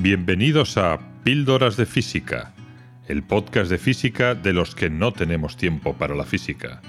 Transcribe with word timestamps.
Bienvenidos 0.00 0.78
a 0.78 1.00
Píldoras 1.24 1.76
de 1.76 1.84
Física, 1.84 2.54
el 3.08 3.24
podcast 3.24 3.68
de 3.68 3.78
física 3.78 4.36
de 4.36 4.52
los 4.52 4.76
que 4.76 4.90
no 4.90 5.12
tenemos 5.12 5.56
tiempo 5.56 5.94
para 5.94 6.14
la 6.14 6.22
física. 6.22 6.80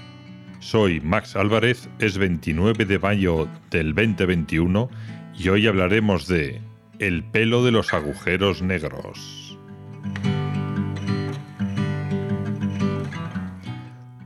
Soy 0.60 1.00
Max 1.00 1.34
Álvarez, 1.34 1.88
es 1.98 2.18
29 2.18 2.84
de 2.84 3.00
mayo 3.00 3.48
del 3.68 3.96
2021 3.96 4.88
y 5.36 5.48
hoy 5.48 5.66
hablaremos 5.66 6.28
de 6.28 6.60
el 7.00 7.24
pelo 7.24 7.64
de 7.64 7.72
los 7.72 7.92
agujeros 7.92 8.62
negros. 8.62 9.58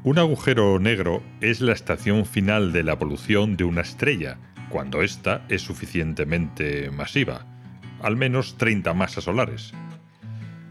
Un 0.02 0.18
agujero 0.18 0.78
negro 0.78 1.22
es 1.40 1.62
la 1.62 1.72
estación 1.72 2.26
final 2.26 2.74
de 2.74 2.82
la 2.82 2.92
evolución 2.92 3.56
de 3.56 3.64
una 3.64 3.80
estrella, 3.80 4.36
cuando 4.68 5.00
ésta 5.00 5.42
es 5.48 5.62
suficientemente 5.62 6.90
masiva 6.90 7.46
al 8.04 8.16
menos 8.16 8.56
30 8.58 8.92
masas 8.92 9.24
solares. 9.24 9.72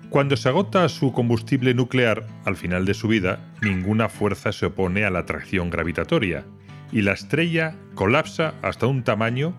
Cuando 0.10 0.38
se 0.38 0.48
agota 0.48 0.88
su 0.90 1.12
combustible 1.12 1.74
nuclear, 1.74 2.28
al 2.46 2.56
final 2.56 2.86
de 2.86 2.94
su 2.94 3.08
vida, 3.08 3.52
ninguna 3.64 4.08
fuerza 4.08 4.52
se 4.52 4.68
opone 4.68 5.04
a 5.04 5.10
la 5.10 5.20
atracción 5.20 5.72
gravitatoria, 5.72 6.46
y 6.92 7.02
la 7.02 7.14
estrella 7.14 7.76
colapsa 7.96 8.54
hasta 8.62 8.86
un 8.86 9.04
tamaño 9.04 9.58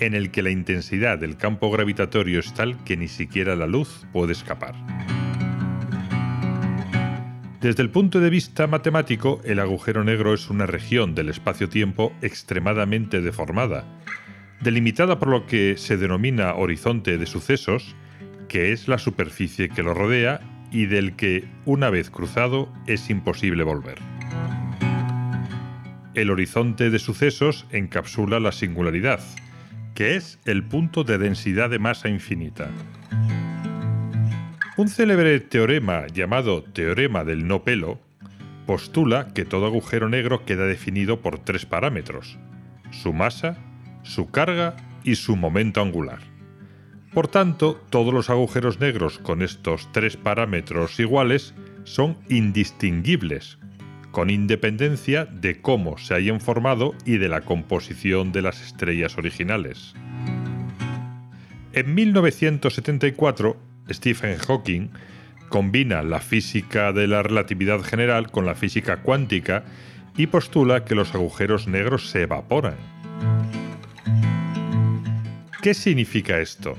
en 0.00 0.14
el 0.14 0.30
que 0.30 0.42
la 0.42 0.50
intensidad 0.50 1.18
del 1.18 1.38
campo 1.38 1.70
gravitatorio 1.70 2.40
es 2.40 2.52
tal 2.52 2.84
que 2.84 2.98
ni 2.98 3.08
siquiera 3.08 3.56
la 3.56 3.66
luz 3.66 4.06
puede 4.12 4.32
escapar. 4.32 4.74
Desde 7.62 7.82
el 7.82 7.88
punto 7.88 8.20
de 8.20 8.28
vista 8.28 8.66
matemático, 8.66 9.40
el 9.42 9.58
agujero 9.58 10.04
negro 10.04 10.34
es 10.34 10.50
una 10.50 10.66
región 10.66 11.14
del 11.14 11.30
espacio-tiempo 11.30 12.12
extremadamente 12.20 13.22
deformada, 13.22 13.86
delimitada 14.64 15.18
por 15.18 15.28
lo 15.28 15.46
que 15.46 15.76
se 15.76 15.98
denomina 15.98 16.54
horizonte 16.54 17.18
de 17.18 17.26
sucesos, 17.26 17.94
que 18.48 18.72
es 18.72 18.88
la 18.88 18.96
superficie 18.96 19.68
que 19.68 19.82
lo 19.82 19.92
rodea 19.92 20.40
y 20.72 20.86
del 20.86 21.16
que, 21.16 21.44
una 21.66 21.90
vez 21.90 22.10
cruzado, 22.10 22.72
es 22.86 23.10
imposible 23.10 23.62
volver. 23.62 23.98
El 26.14 26.30
horizonte 26.30 26.88
de 26.88 26.98
sucesos 26.98 27.66
encapsula 27.72 28.40
la 28.40 28.52
singularidad, 28.52 29.20
que 29.94 30.16
es 30.16 30.40
el 30.46 30.64
punto 30.64 31.04
de 31.04 31.18
densidad 31.18 31.68
de 31.68 31.78
masa 31.78 32.08
infinita. 32.08 32.70
Un 34.78 34.88
célebre 34.88 35.38
teorema 35.40 36.06
llamado 36.06 36.64
teorema 36.64 37.22
del 37.22 37.46
no 37.46 37.64
pelo 37.64 38.00
postula 38.66 39.28
que 39.34 39.44
todo 39.44 39.66
agujero 39.66 40.08
negro 40.08 40.46
queda 40.46 40.66
definido 40.66 41.20
por 41.20 41.38
tres 41.38 41.66
parámetros, 41.66 42.38
su 42.90 43.12
masa, 43.12 43.58
su 44.04 44.30
carga 44.30 44.76
y 45.02 45.16
su 45.16 45.34
momento 45.34 45.82
angular. 45.82 46.20
Por 47.12 47.28
tanto, 47.28 47.80
todos 47.90 48.12
los 48.14 48.30
agujeros 48.30 48.80
negros 48.80 49.18
con 49.18 49.42
estos 49.42 49.90
tres 49.92 50.16
parámetros 50.16 50.98
iguales 51.00 51.54
son 51.84 52.16
indistinguibles, 52.28 53.58
con 54.10 54.30
independencia 54.30 55.24
de 55.24 55.60
cómo 55.60 55.98
se 55.98 56.14
hayan 56.14 56.40
formado 56.40 56.94
y 57.04 57.18
de 57.18 57.28
la 57.28 57.42
composición 57.42 58.32
de 58.32 58.42
las 58.42 58.62
estrellas 58.62 59.18
originales. 59.18 59.94
En 61.72 61.94
1974, 61.94 63.56
Stephen 63.90 64.36
Hawking 64.38 64.88
combina 65.48 66.02
la 66.02 66.20
física 66.20 66.92
de 66.92 67.06
la 67.06 67.22
relatividad 67.22 67.80
general 67.80 68.30
con 68.30 68.46
la 68.46 68.54
física 68.54 68.98
cuántica 69.02 69.64
y 70.16 70.26
postula 70.26 70.84
que 70.84 70.94
los 70.94 71.14
agujeros 71.14 71.68
negros 71.68 72.10
se 72.10 72.22
evaporan. 72.22 72.93
¿Qué 75.64 75.72
significa 75.72 76.40
esto? 76.40 76.76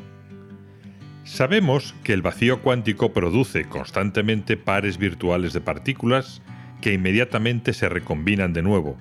Sabemos 1.24 1.96
que 2.04 2.14
el 2.14 2.22
vacío 2.22 2.62
cuántico 2.62 3.14
produce 3.14 3.66
constantemente 3.66 4.58
pares 4.58 5.00
virtuales 5.00 5.54
de 5.54 5.60
partículas 5.60 6.44
que 6.82 6.94
inmediatamente 6.94 7.74
se 7.74 7.90
recombinan 7.90 8.54
de 8.54 8.62
nuevo. 8.62 8.96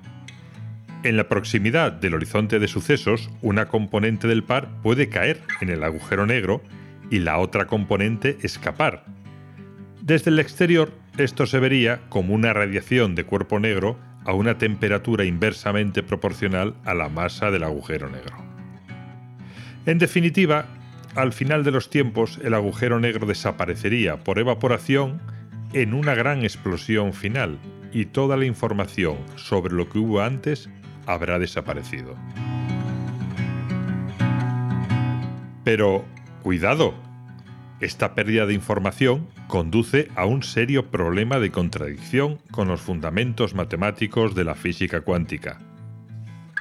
En 1.02 1.18
la 1.18 1.28
proximidad 1.28 1.92
del 1.92 2.14
horizonte 2.14 2.58
de 2.58 2.66
sucesos, 2.66 3.28
una 3.42 3.68
componente 3.68 4.26
del 4.26 4.42
par 4.42 4.70
puede 4.80 5.10
caer 5.10 5.42
en 5.60 5.68
el 5.68 5.84
agujero 5.84 6.24
negro 6.24 6.62
y 7.10 7.18
la 7.18 7.36
otra 7.36 7.66
componente 7.66 8.38
escapar. 8.40 9.04
Desde 10.00 10.30
el 10.30 10.38
exterior, 10.38 10.92
esto 11.18 11.44
se 11.44 11.60
vería 11.60 12.00
como 12.08 12.32
una 12.32 12.54
radiación 12.54 13.14
de 13.14 13.24
cuerpo 13.24 13.60
negro 13.60 13.98
a 14.24 14.32
una 14.32 14.56
temperatura 14.56 15.26
inversamente 15.26 16.02
proporcional 16.02 16.74
a 16.86 16.94
la 16.94 17.10
masa 17.10 17.50
del 17.50 17.64
agujero 17.64 18.08
negro. 18.08 18.53
En 19.86 19.98
definitiva, 19.98 20.66
al 21.14 21.32
final 21.32 21.62
de 21.62 21.70
los 21.70 21.90
tiempos 21.90 22.40
el 22.42 22.54
agujero 22.54 23.00
negro 23.00 23.26
desaparecería 23.26 24.24
por 24.24 24.38
evaporación 24.38 25.20
en 25.72 25.92
una 25.92 26.14
gran 26.14 26.42
explosión 26.42 27.12
final 27.12 27.58
y 27.92 28.06
toda 28.06 28.36
la 28.36 28.46
información 28.46 29.18
sobre 29.36 29.74
lo 29.74 29.88
que 29.88 29.98
hubo 29.98 30.20
antes 30.20 30.70
habrá 31.06 31.38
desaparecido. 31.38 32.16
Pero, 35.64 36.04
cuidado, 36.42 36.94
esta 37.80 38.14
pérdida 38.14 38.46
de 38.46 38.54
información 38.54 39.28
conduce 39.48 40.08
a 40.14 40.26
un 40.26 40.42
serio 40.42 40.90
problema 40.90 41.38
de 41.38 41.50
contradicción 41.50 42.38
con 42.50 42.68
los 42.68 42.80
fundamentos 42.80 43.54
matemáticos 43.54 44.34
de 44.34 44.44
la 44.44 44.54
física 44.54 45.02
cuántica. 45.02 45.58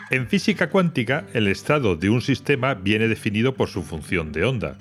En 0.10 0.28
física 0.28 0.70
cuántica, 0.70 1.26
el 1.34 1.48
estado 1.48 1.96
de 1.96 2.10
un 2.10 2.22
sistema 2.22 2.74
viene 2.74 3.08
definido 3.08 3.56
por 3.56 3.70
su 3.70 3.84
función 3.84 4.32
de 4.32 4.44
onda. 4.44 4.78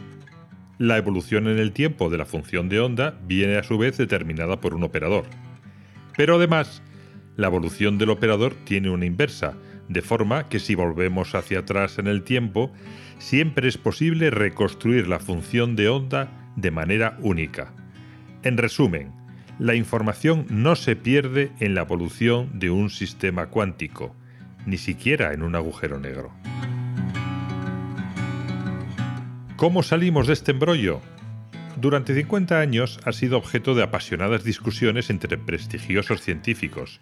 La 0.79 0.99
evolución 0.99 1.47
en 1.47 1.59
el 1.59 1.73
tiempo 1.73 2.11
de 2.11 2.19
la 2.19 2.27
función 2.27 2.69
de 2.69 2.81
onda 2.81 3.19
viene 3.25 3.57
a 3.57 3.63
su 3.63 3.79
vez 3.79 3.97
determinada 3.97 4.61
por 4.61 4.75
un 4.75 4.83
operador. 4.83 5.25
Pero 6.17 6.37
además, 6.37 6.83
la 7.37 7.47
evolución 7.47 7.99
del 7.99 8.11
operador 8.11 8.55
tiene 8.65 8.91
una 8.91 9.07
inversa, 9.07 9.55
de 9.89 10.03
forma 10.03 10.49
que 10.49 10.59
si 10.59 10.75
volvemos 10.75 11.35
hacia 11.35 11.61
atrás 11.61 11.99
en 11.99 12.09
el 12.09 12.25
tiempo, 12.25 12.73
siempre 13.19 13.69
es 13.69 13.79
posible 13.79 14.31
reconstruir 14.31 15.07
la 15.07 15.21
función 15.21 15.77
de 15.77 15.89
onda 15.89 16.53
de 16.57 16.73
manera 16.73 17.17
única. 17.21 17.73
En 18.43 18.59
resumen, 18.59 19.13
la 19.59 19.77
información 19.77 20.47
no 20.49 20.75
se 20.75 20.97
pierde 20.97 21.53
en 21.61 21.75
la 21.75 21.83
evolución 21.83 22.59
de 22.59 22.71
un 22.71 22.91
sistema 22.91 23.47
cuántico, 23.47 24.17
ni 24.67 24.79
siquiera 24.79 25.33
en 25.33 25.43
un 25.43 25.55
agujero 25.55 25.99
negro. 25.99 26.33
¿Cómo 29.57 29.83
salimos 29.83 30.27
de 30.27 30.33
este 30.33 30.51
embrollo? 30.51 31.01
Durante 31.81 32.15
50 32.15 32.59
años 32.59 33.01
ha 33.05 33.13
sido 33.13 33.39
objeto 33.39 33.75
de 33.75 33.83
apasionadas 33.83 34.45
discusiones 34.45 35.09
entre 35.09 35.39
prestigiosos 35.39 36.21
científicos, 36.21 37.01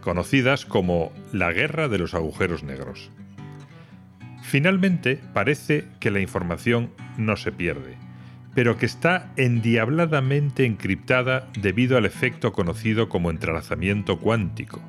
conocidas 0.00 0.66
como 0.66 1.12
la 1.32 1.52
guerra 1.52 1.88
de 1.88 1.98
los 1.98 2.14
agujeros 2.14 2.62
negros. 2.62 3.10
Finalmente, 4.42 5.18
parece 5.32 5.86
que 6.00 6.10
la 6.10 6.20
información 6.20 6.90
no 7.16 7.36
se 7.36 7.52
pierde, 7.52 7.96
pero 8.54 8.76
que 8.76 8.86
está 8.86 9.32
endiabladamente 9.36 10.66
encriptada 10.66 11.48
debido 11.58 11.96
al 11.96 12.04
efecto 12.04 12.52
conocido 12.52 13.08
como 13.08 13.30
entrelazamiento 13.30 14.18
cuántico, 14.18 14.82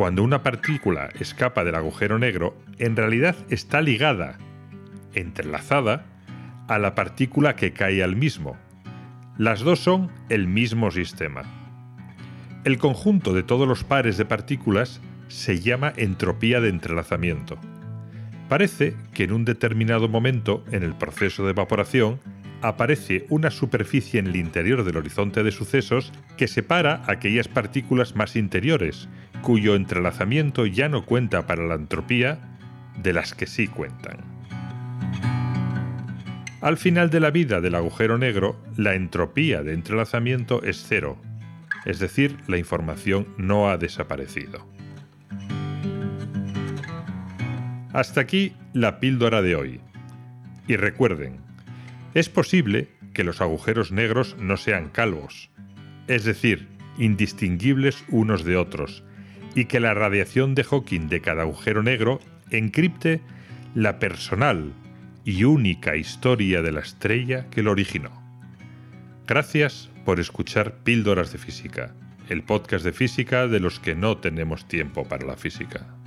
cuando 0.00 0.22
una 0.22 0.42
partícula 0.42 1.10
escapa 1.20 1.62
del 1.62 1.74
agujero 1.74 2.18
negro, 2.18 2.56
en 2.78 2.96
realidad 2.96 3.36
está 3.50 3.82
ligada, 3.82 4.38
entrelazada, 5.12 6.06
a 6.68 6.78
la 6.78 6.94
partícula 6.94 7.54
que 7.54 7.74
cae 7.74 8.02
al 8.02 8.16
mismo. 8.16 8.56
Las 9.36 9.60
dos 9.60 9.80
son 9.80 10.10
el 10.30 10.48
mismo 10.48 10.90
sistema. 10.90 11.42
El 12.64 12.78
conjunto 12.78 13.34
de 13.34 13.42
todos 13.42 13.68
los 13.68 13.84
pares 13.84 14.16
de 14.16 14.24
partículas 14.24 15.02
se 15.28 15.60
llama 15.60 15.92
entropía 15.94 16.62
de 16.62 16.70
entrelazamiento. 16.70 17.58
Parece 18.48 18.96
que 19.12 19.24
en 19.24 19.32
un 19.32 19.44
determinado 19.44 20.08
momento 20.08 20.64
en 20.72 20.82
el 20.82 20.94
proceso 20.94 21.44
de 21.44 21.50
evaporación 21.50 22.20
aparece 22.62 23.26
una 23.28 23.50
superficie 23.50 24.20
en 24.20 24.26
el 24.28 24.36
interior 24.36 24.84
del 24.84 24.96
horizonte 24.96 25.42
de 25.42 25.52
sucesos 25.52 26.12
que 26.36 26.48
separa 26.48 27.02
aquellas 27.06 27.48
partículas 27.48 28.16
más 28.16 28.36
interiores 28.36 29.08
cuyo 29.42 29.74
entrelazamiento 29.74 30.66
ya 30.66 30.88
no 30.88 31.04
cuenta 31.06 31.46
para 31.46 31.66
la 31.66 31.74
entropía 31.74 32.38
de 33.02 33.12
las 33.12 33.34
que 33.34 33.46
sí 33.46 33.66
cuentan. 33.66 34.18
Al 36.60 36.76
final 36.76 37.08
de 37.08 37.20
la 37.20 37.30
vida 37.30 37.62
del 37.62 37.74
agujero 37.74 38.18
negro, 38.18 38.60
la 38.76 38.94
entropía 38.94 39.62
de 39.62 39.72
entrelazamiento 39.72 40.62
es 40.62 40.84
cero, 40.86 41.16
es 41.86 41.98
decir, 41.98 42.36
la 42.48 42.58
información 42.58 43.26
no 43.38 43.70
ha 43.70 43.78
desaparecido. 43.78 44.66
Hasta 47.92 48.20
aquí 48.20 48.54
la 48.72 49.00
píldora 49.00 49.42
de 49.42 49.56
hoy. 49.56 49.80
Y 50.68 50.76
recuerden, 50.76 51.38
es 52.14 52.28
posible 52.28 52.88
que 53.14 53.24
los 53.24 53.40
agujeros 53.40 53.92
negros 53.92 54.36
no 54.38 54.56
sean 54.56 54.88
calvos, 54.88 55.50
es 56.06 56.24
decir, 56.24 56.68
indistinguibles 56.98 58.04
unos 58.08 58.44
de 58.44 58.56
otros, 58.56 59.04
y 59.54 59.66
que 59.66 59.80
la 59.80 59.94
radiación 59.94 60.54
de 60.54 60.64
Hawking 60.64 61.08
de 61.08 61.20
cada 61.20 61.42
agujero 61.42 61.82
negro 61.82 62.20
encripte 62.50 63.20
la 63.74 63.98
personal 63.98 64.72
y 65.24 65.44
única 65.44 65.96
historia 65.96 66.62
de 66.62 66.72
la 66.72 66.80
estrella 66.80 67.48
que 67.50 67.62
lo 67.62 67.72
originó. 67.72 68.10
Gracias 69.26 69.90
por 70.04 70.18
escuchar 70.18 70.82
Píldoras 70.82 71.32
de 71.32 71.38
Física, 71.38 71.94
el 72.28 72.42
podcast 72.42 72.84
de 72.84 72.92
física 72.92 73.46
de 73.46 73.60
los 73.60 73.78
que 73.80 73.94
no 73.94 74.18
tenemos 74.18 74.66
tiempo 74.66 75.04
para 75.04 75.26
la 75.26 75.36
física. 75.36 75.99